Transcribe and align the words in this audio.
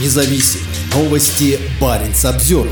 независим. 0.00 0.60
Новости 0.94 1.58
Баренц 1.80 2.24
обзор. 2.24 2.68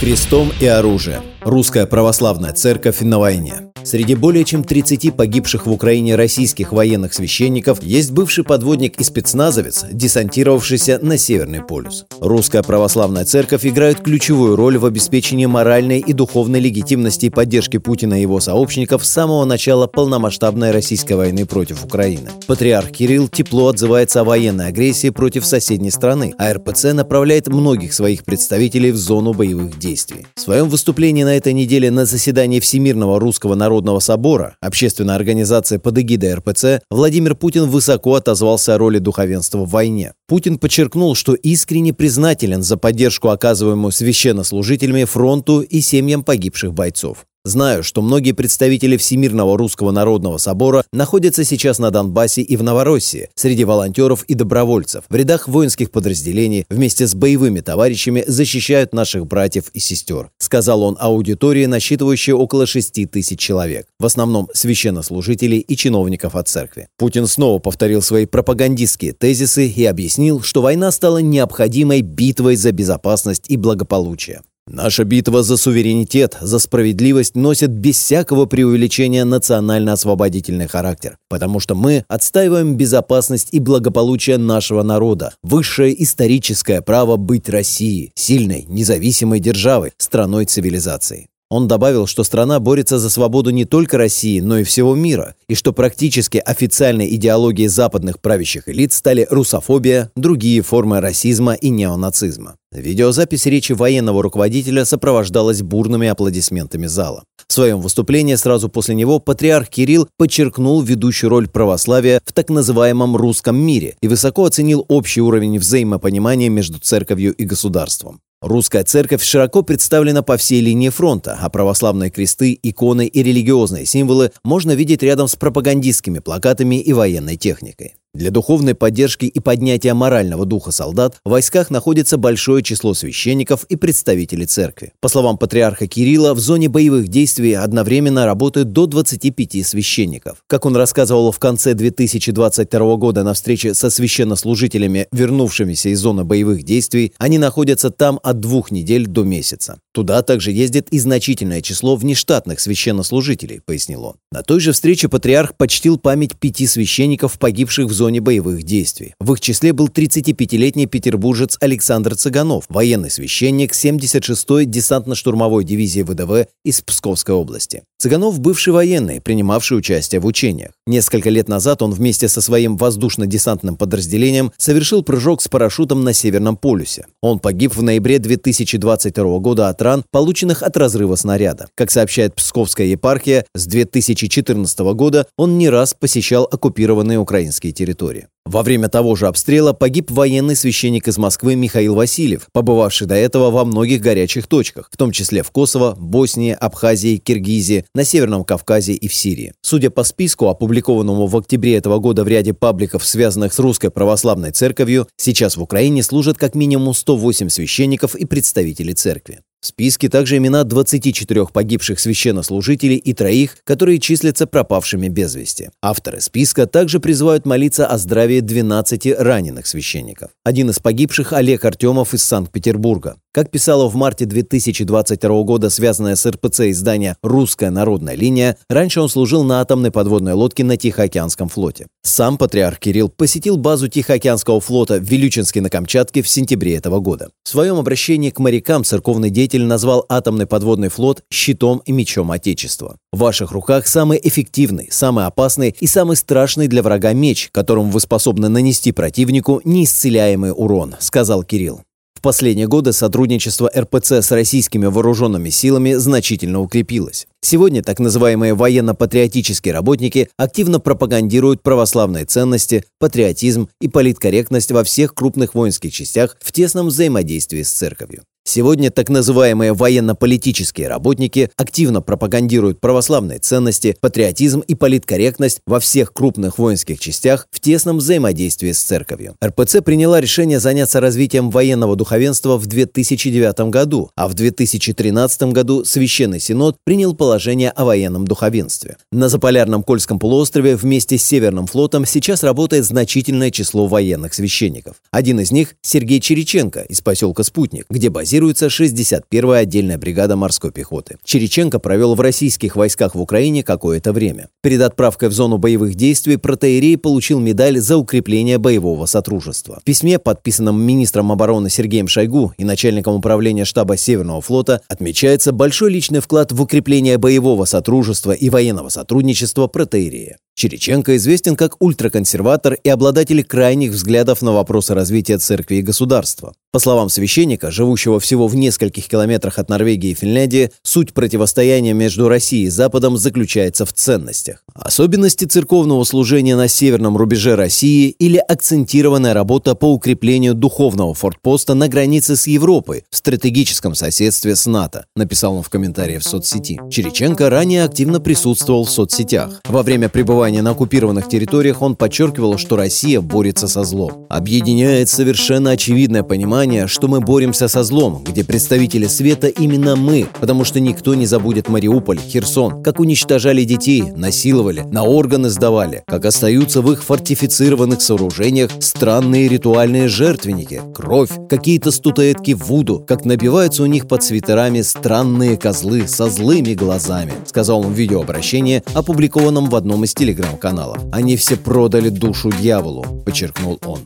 Крестом 0.00 0.52
и 0.60 0.66
оружием. 0.66 1.22
Русская 1.40 1.86
православная 1.86 2.52
церковь 2.52 3.00
на 3.00 3.18
войне. 3.18 3.65
Среди 3.86 4.16
более 4.16 4.44
чем 4.44 4.64
30 4.64 5.14
погибших 5.14 5.66
в 5.66 5.70
Украине 5.70 6.16
российских 6.16 6.72
военных 6.72 7.14
священников 7.14 7.84
есть 7.84 8.10
бывший 8.10 8.42
подводник 8.42 9.00
и 9.00 9.04
спецназовец, 9.04 9.84
десантировавшийся 9.92 10.98
на 11.02 11.16
Северный 11.16 11.62
полюс. 11.62 12.04
Русская 12.18 12.64
православная 12.64 13.24
церковь 13.24 13.64
играет 13.64 14.00
ключевую 14.00 14.56
роль 14.56 14.76
в 14.76 14.86
обеспечении 14.86 15.46
моральной 15.46 16.00
и 16.00 16.12
духовной 16.12 16.58
легитимности 16.58 17.26
и 17.26 17.30
поддержки 17.30 17.78
Путина 17.78 18.18
и 18.18 18.22
его 18.22 18.40
сообщников 18.40 19.06
с 19.06 19.08
самого 19.08 19.44
начала 19.44 19.86
полномасштабной 19.86 20.72
российской 20.72 21.12
войны 21.12 21.46
против 21.46 21.84
Украины. 21.84 22.30
Патриарх 22.48 22.90
Кирилл 22.90 23.28
тепло 23.28 23.68
отзывается 23.68 24.22
о 24.22 24.24
военной 24.24 24.66
агрессии 24.66 25.10
против 25.10 25.46
соседней 25.46 25.92
страны, 25.92 26.34
а 26.38 26.52
РПЦ 26.52 26.86
направляет 26.92 27.46
многих 27.46 27.94
своих 27.94 28.24
представителей 28.24 28.90
в 28.90 28.96
зону 28.96 29.32
боевых 29.32 29.78
действий. 29.78 30.26
В 30.34 30.40
своем 30.40 30.68
выступлении 30.68 31.22
на 31.22 31.36
этой 31.36 31.52
неделе 31.52 31.92
на 31.92 32.04
заседании 32.04 32.58
Всемирного 32.58 33.20
русского 33.20 33.54
народного 33.76 34.00
собора, 34.00 34.56
общественной 34.60 35.14
организации 35.14 35.76
под 35.76 35.98
эгидой 35.98 36.34
РПЦ, 36.34 36.80
Владимир 36.90 37.34
Путин 37.34 37.68
высоко 37.68 38.14
отозвался 38.14 38.74
о 38.74 38.78
роли 38.78 38.98
духовенства 38.98 39.58
в 39.58 39.70
войне. 39.70 40.12
Путин 40.26 40.58
подчеркнул, 40.58 41.14
что 41.14 41.34
искренне 41.34 41.92
признателен 41.92 42.62
за 42.62 42.76
поддержку, 42.76 43.28
оказываемую 43.28 43.92
священнослужителями 43.92 45.04
фронту 45.04 45.60
и 45.60 45.80
семьям 45.80 46.24
погибших 46.24 46.72
бойцов. 46.72 47.26
Знаю, 47.46 47.84
что 47.84 48.02
многие 48.02 48.32
представители 48.32 48.96
Всемирного 48.96 49.56
Русского 49.56 49.92
Народного 49.92 50.36
Собора 50.36 50.84
находятся 50.92 51.44
сейчас 51.44 51.78
на 51.78 51.92
Донбассе 51.92 52.42
и 52.42 52.56
в 52.56 52.64
Новороссии, 52.64 53.28
среди 53.36 53.62
волонтеров 53.62 54.24
и 54.24 54.34
добровольцев, 54.34 55.04
в 55.08 55.14
рядах 55.14 55.46
воинских 55.46 55.92
подразделений, 55.92 56.66
вместе 56.68 57.06
с 57.06 57.14
боевыми 57.14 57.60
товарищами 57.60 58.24
защищают 58.26 58.92
наших 58.92 59.28
братьев 59.28 59.66
и 59.74 59.78
сестер, 59.78 60.30
сказал 60.38 60.82
он 60.82 60.96
аудитории, 60.98 61.66
насчитывающей 61.66 62.32
около 62.32 62.66
6 62.66 63.08
тысяч 63.08 63.38
человек, 63.38 63.86
в 64.00 64.06
основном 64.06 64.48
священнослужителей 64.52 65.60
и 65.60 65.76
чиновников 65.76 66.34
от 66.34 66.48
церкви. 66.48 66.88
Путин 66.98 67.28
снова 67.28 67.60
повторил 67.60 68.02
свои 68.02 68.26
пропагандистские 68.26 69.12
тезисы 69.12 69.68
и 69.68 69.84
объяснил, 69.84 70.42
что 70.42 70.62
война 70.62 70.90
стала 70.90 71.18
необходимой 71.18 72.00
битвой 72.00 72.56
за 72.56 72.72
безопасность 72.72 73.44
и 73.46 73.56
благополучие. 73.56 74.40
Наша 74.68 75.04
битва 75.04 75.44
за 75.44 75.56
суверенитет, 75.56 76.36
за 76.40 76.58
справедливость 76.58 77.36
носит 77.36 77.70
без 77.70 77.98
всякого 77.98 78.46
преувеличения 78.46 79.24
национально-освободительный 79.24 80.66
характер, 80.66 81.18
потому 81.28 81.60
что 81.60 81.76
мы 81.76 82.04
отстаиваем 82.08 82.76
безопасность 82.76 83.50
и 83.52 83.60
благополучие 83.60 84.38
нашего 84.38 84.82
народа, 84.82 85.34
высшее 85.44 86.02
историческое 86.02 86.82
право 86.82 87.16
быть 87.16 87.48
Россией, 87.48 88.10
сильной, 88.16 88.64
независимой 88.68 89.38
державой, 89.38 89.92
страной 89.98 90.46
цивилизации. 90.46 91.28
Он 91.48 91.68
добавил, 91.68 92.08
что 92.08 92.24
страна 92.24 92.58
борется 92.58 92.98
за 92.98 93.08
свободу 93.08 93.50
не 93.50 93.64
только 93.64 93.96
России, 93.96 94.40
но 94.40 94.58
и 94.58 94.64
всего 94.64 94.96
мира, 94.96 95.36
и 95.48 95.54
что 95.54 95.72
практически 95.72 96.38
официальной 96.38 97.14
идеологией 97.14 97.68
западных 97.68 98.20
правящих 98.20 98.68
элит 98.68 98.92
стали 98.92 99.28
русофобия, 99.30 100.10
другие 100.16 100.62
формы 100.62 101.00
расизма 101.00 101.54
и 101.54 101.70
неонацизма. 101.70 102.56
Видеозапись 102.72 103.46
речи 103.46 103.72
военного 103.72 104.24
руководителя 104.24 104.84
сопровождалась 104.84 105.62
бурными 105.62 106.08
аплодисментами 106.08 106.86
зала. 106.86 107.22
В 107.46 107.52
своем 107.52 107.80
выступлении 107.80 108.34
сразу 108.34 108.68
после 108.68 108.96
него 108.96 109.20
патриарх 109.20 109.68
Кирилл 109.68 110.08
подчеркнул 110.18 110.82
ведущую 110.82 111.30
роль 111.30 111.48
православия 111.48 112.20
в 112.24 112.32
так 112.32 112.50
называемом 112.50 113.14
русском 113.14 113.56
мире 113.56 113.96
и 114.02 114.08
высоко 114.08 114.46
оценил 114.46 114.84
общий 114.88 115.20
уровень 115.20 115.60
взаимопонимания 115.60 116.48
между 116.48 116.80
церковью 116.80 117.32
и 117.34 117.44
государством. 117.44 118.20
Русская 118.42 118.84
церковь 118.84 119.22
широко 119.22 119.62
представлена 119.62 120.22
по 120.22 120.36
всей 120.36 120.60
линии 120.60 120.90
фронта, 120.90 121.38
а 121.40 121.48
православные 121.48 122.10
кресты, 122.10 122.58
иконы 122.62 123.06
и 123.06 123.22
религиозные 123.22 123.86
символы 123.86 124.30
можно 124.44 124.72
видеть 124.72 125.02
рядом 125.02 125.26
с 125.26 125.36
пропагандистскими 125.36 126.18
плакатами 126.18 126.76
и 126.76 126.92
военной 126.92 127.36
техникой. 127.36 127.94
Для 128.16 128.30
духовной 128.30 128.74
поддержки 128.74 129.26
и 129.26 129.40
поднятия 129.40 129.92
морального 129.92 130.46
духа 130.46 130.72
солдат 130.72 131.18
в 131.22 131.28
войсках 131.28 131.68
находится 131.68 132.16
большое 132.16 132.62
число 132.62 132.94
священников 132.94 133.64
и 133.64 133.76
представителей 133.76 134.46
церкви. 134.46 134.94
По 135.00 135.08
словам 135.08 135.36
патриарха 135.36 135.86
Кирилла, 135.86 136.32
в 136.32 136.38
зоне 136.38 136.70
боевых 136.70 137.08
действий 137.08 137.52
одновременно 137.52 138.24
работают 138.24 138.72
до 138.72 138.86
25 138.86 139.66
священников. 139.66 140.38
Как 140.46 140.64
он 140.64 140.74
рассказывал 140.76 141.30
в 141.30 141.38
конце 141.38 141.74
2022 141.74 142.96
года 142.96 143.22
на 143.22 143.34
встрече 143.34 143.74
со 143.74 143.90
священнослужителями, 143.90 145.08
вернувшимися 145.12 145.90
из 145.90 146.00
зоны 146.00 146.24
боевых 146.24 146.62
действий, 146.62 147.12
они 147.18 147.36
находятся 147.36 147.90
там 147.90 148.18
от 148.22 148.40
двух 148.40 148.70
недель 148.70 149.06
до 149.06 149.24
месяца. 149.24 149.78
Туда 149.92 150.22
также 150.22 150.52
ездит 150.52 150.88
и 150.88 150.98
значительное 150.98 151.60
число 151.60 151.96
внештатных 151.96 152.60
священнослужителей, 152.60 153.60
пояснил 153.60 154.04
он. 154.04 154.14
На 154.32 154.42
той 154.42 154.60
же 154.60 154.72
встрече 154.72 155.10
патриарх 155.10 155.54
почтил 155.54 155.98
память 155.98 156.34
пяти 156.36 156.66
священников, 156.66 157.38
погибших 157.38 157.88
в 157.88 157.92
зоне 157.92 158.05
боевых 158.20 158.62
действий. 158.62 159.14
В 159.20 159.32
их 159.32 159.40
числе 159.40 159.72
был 159.72 159.88
35-летний 159.88 160.86
петербуржец 160.86 161.56
Александр 161.60 162.16
Цыганов, 162.16 162.64
военный 162.68 163.10
священник 163.10 163.72
76-й 163.72 164.66
десантно-штурмовой 164.66 165.64
дивизии 165.64 166.02
ВДВ 166.02 166.48
из 166.64 166.80
Псковской 166.80 167.34
области. 167.34 167.82
Цыганов– 167.98 168.38
бывший 168.40 168.74
военный, 168.74 169.22
принимавший 169.22 169.78
участие 169.78 170.20
в 170.20 170.26
учениях. 170.26 170.72
Несколько 170.86 171.30
лет 171.30 171.48
назад 171.48 171.80
он 171.80 171.92
вместе 171.92 172.28
со 172.28 172.42
своим 172.42 172.76
воздушно-десантным 172.76 173.76
подразделением 173.76 174.52
совершил 174.58 175.02
прыжок 175.02 175.40
с 175.40 175.48
парашютом 175.48 176.04
на 176.04 176.12
Северном 176.12 176.58
полюсе. 176.58 177.06
Он 177.22 177.38
погиб 177.38 177.74
в 177.74 177.82
ноябре 177.82 178.18
2022 178.18 179.38
года 179.38 179.70
от 179.70 179.80
ран, 179.80 180.04
полученных 180.10 180.62
от 180.62 180.76
разрыва 180.76 181.16
снаряда. 181.16 181.68
Как 181.74 181.90
сообщает 181.90 182.34
Псковская 182.34 182.86
епархия, 182.86 183.46
с 183.54 183.66
2014 183.66 184.78
года 184.94 185.26
он 185.38 185.56
не 185.56 185.70
раз 185.70 185.94
посещал 185.94 186.46
оккупированные 186.50 187.18
украинские 187.18 187.72
территории. 187.72 188.28
Во 188.46 188.62
время 188.62 188.88
того 188.88 189.16
же 189.16 189.26
обстрела 189.26 189.72
погиб 189.72 190.08
военный 190.08 190.54
священник 190.54 191.08
из 191.08 191.18
Москвы 191.18 191.56
Михаил 191.56 191.96
Васильев, 191.96 192.46
побывавший 192.52 193.08
до 193.08 193.16
этого 193.16 193.50
во 193.50 193.64
многих 193.64 194.00
горячих 194.00 194.46
точках, 194.46 194.88
в 194.92 194.96
том 194.96 195.10
числе 195.10 195.42
в 195.42 195.50
Косово, 195.50 195.96
Боснии, 195.98 196.52
Абхазии, 196.52 197.16
Киргизии, 197.16 197.84
на 197.92 198.04
Северном 198.04 198.44
Кавказе 198.44 198.92
и 198.92 199.08
в 199.08 199.14
Сирии. 199.14 199.52
Судя 199.62 199.90
по 199.90 200.04
списку, 200.04 200.46
опубликованному 200.46 201.26
в 201.26 201.36
октябре 201.36 201.74
этого 201.74 201.98
года 201.98 202.22
в 202.22 202.28
ряде 202.28 202.54
пабликов, 202.54 203.04
связанных 203.04 203.52
с 203.52 203.58
Русской 203.58 203.90
Православной 203.90 204.52
Церковью, 204.52 205.08
сейчас 205.16 205.56
в 205.56 205.62
Украине 205.62 206.04
служат 206.04 206.38
как 206.38 206.54
минимум 206.54 206.94
108 206.94 207.48
священников 207.48 208.14
и 208.14 208.26
представителей 208.26 208.94
церкви. 208.94 209.40
В 209.60 209.66
списке 209.66 210.08
также 210.08 210.36
имена 210.36 210.64
24 210.64 211.46
погибших 211.46 211.98
священнослужителей 211.98 212.96
и 212.96 213.12
троих, 213.14 213.56
которые 213.64 213.98
числятся 213.98 214.46
пропавшими 214.46 215.08
без 215.08 215.34
вести. 215.34 215.70
Авторы 215.82 216.20
списка 216.20 216.66
также 216.66 217.00
призывают 217.00 217.46
молиться 217.46 217.86
о 217.86 217.98
здравии 217.98 218.40
12 218.40 219.18
раненых 219.18 219.66
священников. 219.66 220.30
Один 220.44 220.70
из 220.70 220.78
погибших– 220.78 221.32
Олег 221.34 221.64
Артемов 221.64 222.14
из 222.14 222.22
Санкт-Петербурга. 222.22 223.16
Как 223.36 223.50
писало 223.50 223.86
в 223.90 223.94
марте 223.96 224.24
2022 224.24 225.42
года 225.42 225.68
связанное 225.68 226.16
с 226.16 226.24
РПЦ 226.24 226.70
издание 226.70 227.18
«Русская 227.22 227.68
народная 227.68 228.14
линия», 228.14 228.56
раньше 228.70 229.02
он 229.02 229.10
служил 229.10 229.44
на 229.44 229.60
атомной 229.60 229.90
подводной 229.90 230.32
лодке 230.32 230.64
на 230.64 230.78
Тихоокеанском 230.78 231.50
флоте. 231.50 231.86
Сам 232.02 232.38
патриарх 232.38 232.78
Кирилл 232.78 233.10
посетил 233.10 233.58
базу 233.58 233.88
Тихоокеанского 233.88 234.62
флота 234.62 234.94
в 234.94 235.02
Вилючинске 235.02 235.60
на 235.60 235.68
Камчатке 235.68 236.22
в 236.22 236.28
сентябре 236.30 236.76
этого 236.76 236.98
года. 237.00 237.28
В 237.44 237.50
своем 237.50 237.76
обращении 237.76 238.30
к 238.30 238.38
морякам 238.38 238.84
церковный 238.84 239.28
деятель 239.28 239.64
назвал 239.64 240.06
атомный 240.08 240.46
подводный 240.46 240.88
флот 240.88 241.22
щитом 241.30 241.82
и 241.84 241.92
мечом 241.92 242.30
Отечества. 242.30 242.96
В 243.12 243.18
ваших 243.18 243.52
руках 243.52 243.86
самый 243.86 244.18
эффективный, 244.22 244.88
самый 244.90 245.26
опасный 245.26 245.76
и 245.78 245.86
самый 245.86 246.16
страшный 246.16 246.68
для 246.68 246.82
врага 246.82 247.12
меч, 247.12 247.50
которым 247.52 247.90
вы 247.90 248.00
способны 248.00 248.48
нанести 248.48 248.92
противнику 248.92 249.60
неисцеляемый 249.62 250.52
урон, 250.56 250.94
сказал 251.00 251.42
Кирилл. 251.42 251.82
Последние 252.26 252.66
годы 252.66 252.92
сотрудничество 252.92 253.70
РПЦ 253.72 254.14
с 254.14 254.32
российскими 254.32 254.86
вооруженными 254.86 255.48
силами 255.48 255.92
значительно 255.92 256.60
укрепилось. 256.60 257.28
Сегодня 257.40 257.84
так 257.84 258.00
называемые 258.00 258.54
военно-патриотические 258.54 259.72
работники 259.72 260.28
активно 260.36 260.80
пропагандируют 260.80 261.62
православные 261.62 262.24
ценности, 262.24 262.82
патриотизм 262.98 263.68
и 263.80 263.86
политкорректность 263.86 264.72
во 264.72 264.82
всех 264.82 265.14
крупных 265.14 265.54
воинских 265.54 265.92
частях 265.92 266.36
в 266.40 266.50
тесном 266.50 266.88
взаимодействии 266.88 267.62
с 267.62 267.70
церковью. 267.70 268.24
Сегодня 268.48 268.92
так 268.92 269.08
называемые 269.08 269.72
военно-политические 269.72 270.86
работники 270.86 271.50
активно 271.56 272.00
пропагандируют 272.00 272.80
православные 272.80 273.40
ценности, 273.40 273.96
патриотизм 274.00 274.60
и 274.60 274.76
политкорректность 274.76 275.58
во 275.66 275.80
всех 275.80 276.12
крупных 276.12 276.56
воинских 276.56 277.00
частях 277.00 277.48
в 277.50 277.58
тесном 277.58 277.98
взаимодействии 277.98 278.70
с 278.70 278.80
церковью. 278.80 279.34
РПЦ 279.44 279.82
приняла 279.84 280.20
решение 280.20 280.60
заняться 280.60 281.00
развитием 281.00 281.50
военного 281.50 281.96
духовенства 281.96 282.56
в 282.56 282.66
2009 282.66 283.68
году, 283.68 284.10
а 284.14 284.28
в 284.28 284.34
2013 284.34 285.42
году 285.52 285.84
Священный 285.84 286.38
Синод 286.38 286.76
принял 286.84 287.16
положение 287.16 287.70
о 287.70 287.84
военном 287.84 288.28
духовенстве. 288.28 288.96
На 289.10 289.28
Заполярном 289.28 289.82
Кольском 289.82 290.20
полуострове 290.20 290.76
вместе 290.76 291.18
с 291.18 291.24
Северным 291.24 291.66
флотом 291.66 292.06
сейчас 292.06 292.44
работает 292.44 292.84
значительное 292.84 293.50
число 293.50 293.88
военных 293.88 294.34
священников. 294.34 294.98
Один 295.10 295.40
из 295.40 295.50
них– 295.50 295.74
Сергей 295.82 296.20
Череченко 296.20 296.82
из 296.82 297.00
поселка 297.00 297.42
Спутник, 297.42 297.86
где 297.90 298.08
базируется 298.08 298.35
базируется 298.36 298.66
61-я 298.66 299.54
отдельная 299.54 299.96
бригада 299.96 300.36
морской 300.36 300.70
пехоты. 300.70 301.16
Череченко 301.24 301.78
провел 301.78 302.14
в 302.14 302.20
российских 302.20 302.76
войсках 302.76 303.14
в 303.14 303.20
Украине 303.20 303.62
какое-то 303.62 304.12
время. 304.12 304.48
Перед 304.62 304.82
отправкой 304.82 305.30
в 305.30 305.32
зону 305.32 305.56
боевых 305.56 305.94
действий 305.94 306.36
протеерей 306.36 306.98
получил 306.98 307.40
медаль 307.40 307.78
за 307.78 307.96
укрепление 307.96 308.58
боевого 308.58 309.06
сотрудничества. 309.06 309.78
В 309.80 309.84
письме, 309.84 310.18
подписанном 310.18 310.78
министром 310.82 311.32
обороны 311.32 311.70
Сергеем 311.70 312.08
Шойгу 312.08 312.52
и 312.58 312.64
начальником 312.64 313.14
управления 313.14 313.64
штаба 313.64 313.96
Северного 313.96 314.42
флота, 314.42 314.82
отмечается 314.88 315.52
большой 315.52 315.90
личный 315.90 316.20
вклад 316.20 316.52
в 316.52 316.60
укрепление 316.60 317.16
боевого 317.16 317.64
сотрудничества 317.64 318.32
и 318.32 318.50
военного 318.50 318.90
сотрудничества 318.90 319.66
протеерея. 319.66 320.36
Череченко 320.58 321.16
известен 321.16 321.54
как 321.54 321.76
ультраконсерватор 321.80 322.78
и 322.82 322.88
обладатель 322.88 323.44
крайних 323.44 323.92
взглядов 323.92 324.40
на 324.40 324.52
вопросы 324.52 324.94
развития 324.94 325.36
церкви 325.36 325.76
и 325.76 325.82
государства. 325.82 326.54
По 326.76 326.80
словам 326.80 327.08
священника, 327.08 327.70
живущего 327.70 328.20
всего 328.20 328.48
в 328.48 328.54
нескольких 328.54 329.08
километрах 329.08 329.58
от 329.58 329.70
Норвегии 329.70 330.10
и 330.10 330.14
Финляндии, 330.14 330.72
суть 330.82 331.14
противостояния 331.14 331.94
между 331.94 332.28
Россией 332.28 332.66
и 332.66 332.68
Западом 332.68 333.16
заключается 333.16 333.86
в 333.86 333.94
ценностях. 333.94 334.62
Особенности 334.74 335.46
церковного 335.46 336.04
служения 336.04 336.54
на 336.54 336.68
северном 336.68 337.16
рубеже 337.16 337.56
России 337.56 338.10
или 338.10 338.36
акцентированная 338.36 339.32
работа 339.32 339.74
по 339.74 339.90
укреплению 339.90 340.52
духовного 340.52 341.14
фортпоста 341.14 341.72
на 341.72 341.88
границе 341.88 342.36
с 342.36 342.46
Европой 342.46 343.04
в 343.08 343.16
стратегическом 343.16 343.94
соседстве 343.94 344.54
с 344.54 344.66
НАТО, 344.66 345.06
написал 345.16 345.54
он 345.54 345.62
в 345.62 345.70
комментарии 345.70 346.18
в 346.18 346.24
соцсети. 346.24 346.78
Череченко 346.90 347.48
ранее 347.48 347.84
активно 347.84 348.20
присутствовал 348.20 348.84
в 348.84 348.90
соцсетях. 348.90 349.62
Во 349.64 349.82
время 349.82 350.10
пребывания 350.10 350.60
на 350.60 350.72
оккупированных 350.72 351.26
территориях 351.26 351.80
он 351.80 351.96
подчеркивал, 351.96 352.58
что 352.58 352.76
Россия 352.76 353.22
борется 353.22 353.66
со 353.66 353.82
злом. 353.82 354.26
Объединяет 354.28 355.08
совершенно 355.08 355.70
очевидное 355.70 356.22
понимание, 356.22 356.65
что 356.86 357.06
мы 357.06 357.20
боремся 357.20 357.68
со 357.68 357.84
злом, 357.84 358.24
где 358.24 358.42
представители 358.42 359.06
света 359.06 359.46
именно 359.46 359.94
мы, 359.94 360.26
потому 360.40 360.64
что 360.64 360.80
никто 360.80 361.14
не 361.14 361.24
забудет 361.24 361.68
Мариуполь, 361.68 362.18
Херсон, 362.18 362.82
как 362.82 362.98
уничтожали 362.98 363.62
детей, 363.62 364.02
насиловали, 364.16 364.80
на 364.90 365.04
органы 365.04 365.48
сдавали, 365.48 366.02
как 366.06 366.24
остаются 366.24 366.82
в 366.82 366.90
их 366.90 367.04
фортифицированных 367.04 368.02
сооружениях 368.02 368.70
странные 368.80 369.48
ритуальные 369.48 370.08
жертвенники, 370.08 370.82
кровь, 370.92 371.30
какие-то 371.48 371.92
статуэтки 371.92 372.52
Вуду, 372.52 373.04
как 373.06 373.24
набиваются 373.24 373.84
у 373.84 373.86
них 373.86 374.08
под 374.08 374.24
свитерами 374.24 374.80
странные 374.80 375.56
козлы 375.56 376.08
со 376.08 376.28
злыми 376.28 376.74
глазами, 376.74 377.32
сказал 377.46 377.80
он 377.80 377.92
в 377.92 377.96
видеообращении, 377.96 378.82
опубликованном 378.92 379.70
в 379.70 379.76
одном 379.76 380.02
из 380.02 380.14
телеграм-каналов. 380.14 380.98
Они 381.12 381.36
все 381.36 381.56
продали 381.56 382.08
душу 382.08 382.50
дьяволу, 382.50 383.04
подчеркнул 383.24 383.78
он. 383.84 384.00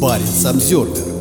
Парень 0.00 0.24
Самсервер 0.26 1.17